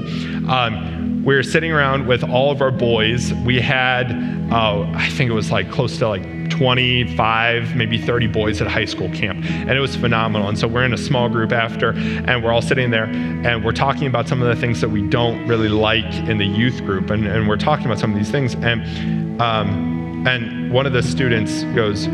[0.49, 3.33] Um, we were sitting around with all of our boys.
[3.45, 4.11] We had,
[4.51, 6.23] uh, I think it was like close to like
[6.53, 10.47] 25, maybe 30 boys at a high school camp, and it was phenomenal.
[10.47, 13.71] And so we're in a small group after, and we're all sitting there, and we're
[13.71, 17.09] talking about some of the things that we don't really like in the youth group,
[17.09, 21.01] and, and we're talking about some of these things, and um, and one of the
[21.01, 22.07] students goes,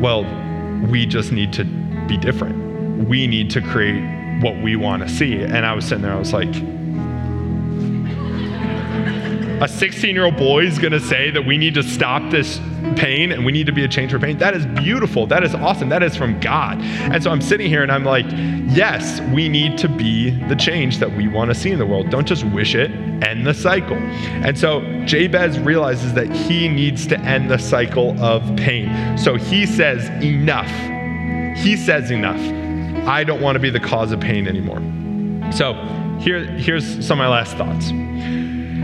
[0.00, 0.24] well,
[0.90, 1.64] we just need to
[2.08, 3.06] be different.
[3.06, 4.02] We need to create
[4.42, 5.42] what we want to see.
[5.42, 6.52] And I was sitting there, I was like,
[9.64, 12.60] a 16 year old boy is going to say that we need to stop this
[12.96, 14.36] pain and we need to be a change for pain.
[14.36, 15.26] That is beautiful.
[15.26, 15.88] That is awesome.
[15.88, 16.82] That is from God.
[16.82, 20.98] And so I'm sitting here and I'm like, yes, we need to be the change
[20.98, 22.10] that we want to see in the world.
[22.10, 22.90] Don't just wish it,
[23.24, 23.96] end the cycle.
[23.96, 29.16] And so Jabez realizes that he needs to end the cycle of pain.
[29.16, 30.68] So he says, enough.
[31.56, 32.38] He says, enough.
[33.08, 34.82] I don't want to be the cause of pain anymore.
[35.52, 35.72] So
[36.20, 37.90] here, here's some of my last thoughts.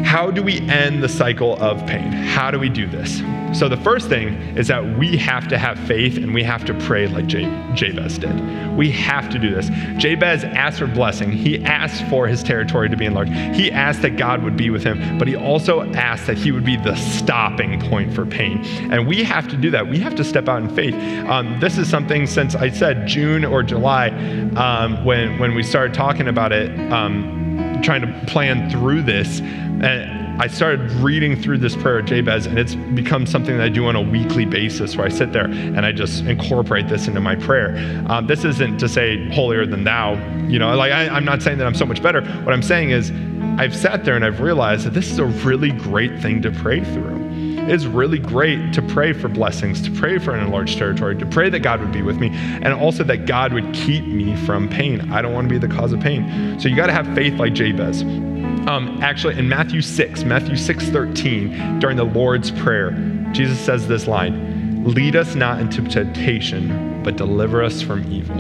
[0.05, 2.13] How do we end the cycle of pain?
[2.13, 3.23] How do we do this?
[3.53, 6.75] So, the first thing is that we have to have faith and we have to
[6.75, 8.77] pray like Jabez did.
[8.77, 9.69] We have to do this.
[9.99, 11.33] Jabez asked for blessing.
[11.33, 13.33] He asked for his territory to be enlarged.
[13.33, 16.65] He asked that God would be with him, but he also asked that he would
[16.65, 18.65] be the stopping point for pain.
[18.93, 19.89] And we have to do that.
[19.89, 20.95] We have to step out in faith.
[21.29, 24.11] Um, this is something since I said June or July
[24.57, 26.71] um, when, when we started talking about it.
[26.93, 27.40] Um,
[27.83, 29.41] trying to plan through this.
[29.41, 33.69] And I started reading through this prayer of Jabez, and it's become something that I
[33.69, 37.21] do on a weekly basis where I sit there and I just incorporate this into
[37.21, 37.77] my prayer.
[38.09, 40.15] Um, this isn't to say holier than thou,
[40.47, 42.23] you know, like I, I'm not saying that I'm so much better.
[42.23, 43.13] What I'm saying is,
[43.59, 46.83] I've sat there and I've realized that this is a really great thing to pray
[46.83, 47.30] through.
[47.71, 51.49] It's really great to pray for blessings, to pray for an enlarged territory, to pray
[51.51, 55.13] that God would be with me, and also that God would keep me from pain.
[55.13, 56.59] I don't want to be the cause of pain.
[56.59, 58.03] So you got to have faith like Jabez.
[58.03, 62.91] Um, actually, in Matthew 6, Matthew 6 13, during the Lord's Prayer,
[63.31, 68.35] Jesus says this line Lead us not into temptation, but deliver us from evil.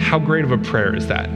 [0.00, 1.28] How great of a prayer is that?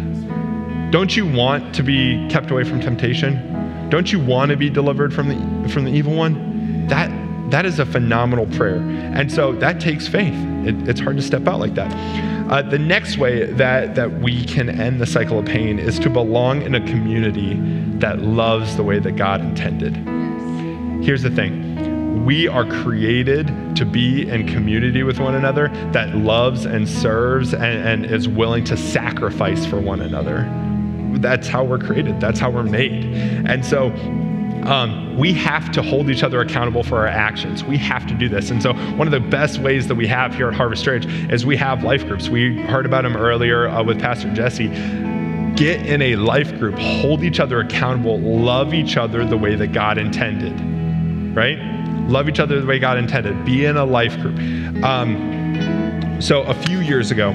[0.93, 3.60] Don't you want to be kept away from temptation?
[3.91, 6.87] Don't you want to be delivered from the from the evil one?
[6.87, 7.11] That
[7.51, 8.79] that is a phenomenal prayer.
[8.79, 10.35] And so that takes faith.
[10.65, 11.93] It, it's hard to step out like that.
[12.51, 16.11] Uh, the next way that, that we can end the cycle of pain is to
[16.11, 17.55] belong in a community
[17.99, 19.97] that loves the way that God intended.
[21.05, 21.69] Here's the thing
[22.25, 27.65] we are created to be in community with one another that loves and serves and,
[27.65, 30.45] and is willing to sacrifice for one another
[31.21, 32.21] that's how we're created.
[32.21, 33.05] That's how we're made.
[33.47, 33.91] And so
[34.65, 37.65] um, we have to hold each other accountable for our actions.
[37.65, 38.51] We have to do this.
[38.51, 41.47] And so, one of the best ways that we have here at Harvest Church is
[41.47, 42.29] we have life groups.
[42.29, 44.69] We heard about them earlier uh, with Pastor Jesse.
[45.57, 49.69] Get in a life group, hold each other accountable, love each other the way that
[49.69, 50.55] God intended,
[51.35, 51.59] right?
[52.09, 53.45] Love each other the way God intended.
[53.45, 54.39] Be in a life group.
[54.85, 57.31] Um, so, a few years ago,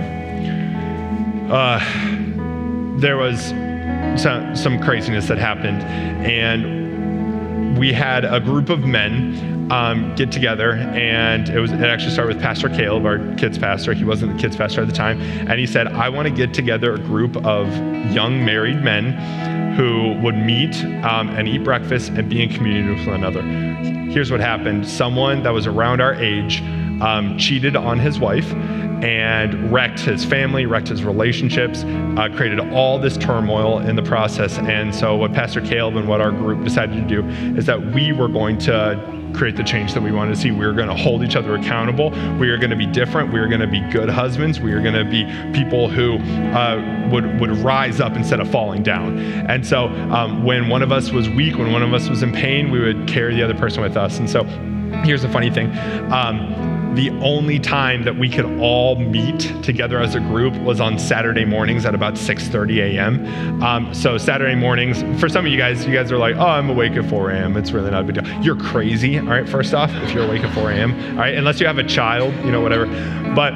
[1.51, 1.79] uh,
[2.99, 3.51] there was
[4.18, 5.82] some, some craziness that happened.
[6.26, 12.11] And we had a group of men um, get together, and it was it actually
[12.11, 13.93] started with Pastor Caleb, our kids pastor.
[13.93, 16.53] He wasn't the kids pastor at the time, and he said, "I want to get
[16.53, 17.68] together a group of
[18.13, 23.07] young married men who would meet um, and eat breakfast and be in community with
[23.07, 23.41] one another."
[24.11, 26.61] Here's what happened: someone that was around our age
[27.01, 28.51] um, cheated on his wife
[29.03, 34.57] and wrecked his family, wrecked his relationships, uh, created all this turmoil in the process.
[34.57, 37.27] And so, what Pastor Caleb and what our group decided to do
[37.57, 40.51] is that we were going to create the change that we wanted to see.
[40.51, 42.09] We were going to hold each other accountable.
[42.39, 43.33] We are going to be different.
[43.33, 44.61] We are going to be good husbands.
[44.61, 46.17] We are going to be people who
[46.53, 49.19] uh, would would rise up instead of falling down.
[49.19, 52.31] And so, um, when one of us was weak, when one of us was in
[52.31, 54.19] pain, we would carry the other person with us.
[54.19, 54.43] And so,
[55.03, 55.77] here's the funny thing.
[56.11, 60.97] Um, the only time that we could all meet together as a group was on
[60.97, 63.63] Saturday mornings at about 6:30 a.m.
[63.63, 66.69] Um, so Saturday mornings, for some of you guys, you guys are like, "Oh, I'm
[66.69, 67.57] awake at 4 a.m.
[67.57, 69.47] It's really not a big deal." You're crazy, all right.
[69.47, 72.33] First off, if you're awake at 4 a.m., all right, unless you have a child,
[72.45, 72.85] you know, whatever.
[73.35, 73.53] But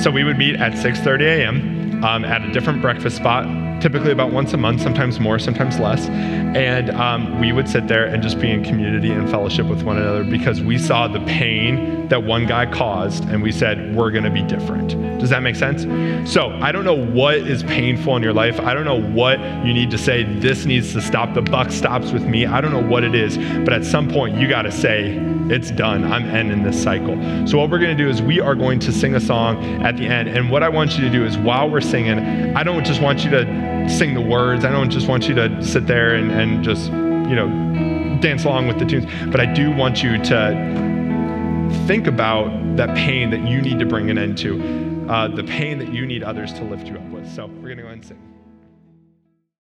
[0.00, 2.04] so we would meet at 6:30 a.m.
[2.04, 3.46] Um, at a different breakfast spot
[3.82, 6.08] typically about once a month, sometimes more, sometimes less.
[6.08, 9.98] And um, we would sit there and just be in community and fellowship with one
[9.98, 14.22] another because we saw the pain that one guy caused and we said, we're going
[14.22, 14.90] to be different.
[15.18, 15.84] Does that make sense?
[16.30, 18.60] So I don't know what is painful in your life.
[18.60, 21.32] I don't know what you need to say, this needs to stop.
[21.32, 22.44] The buck stops with me.
[22.44, 23.38] I don't know what it is.
[23.38, 25.16] But at some point, you got to say,
[25.48, 26.04] it's done.
[26.04, 27.16] I'm ending this cycle.
[27.46, 29.96] So what we're going to do is we are going to sing a song at
[29.96, 30.28] the end.
[30.28, 33.24] And what I want you to do is while we're singing, I don't just want
[33.24, 34.66] you to sing the words.
[34.66, 38.68] I don't just want you to sit there and, and just, you know, dance along
[38.68, 39.06] with the tunes.
[39.30, 40.91] But I do want you to
[41.86, 45.78] think about that pain that you need to bring an end to, uh, the pain
[45.78, 47.30] that you need others to lift you up with.
[47.32, 48.31] So we're going to go and sing.